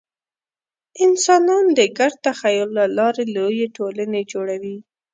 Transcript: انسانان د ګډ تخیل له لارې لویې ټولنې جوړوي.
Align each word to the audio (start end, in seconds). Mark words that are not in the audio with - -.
انسانان 1.05 1.65
د 1.77 1.79
ګډ 1.97 2.13
تخیل 2.27 2.69
له 2.77 2.85
لارې 2.97 3.23
لویې 3.35 3.67
ټولنې 3.77 4.21
جوړوي. 4.31 4.77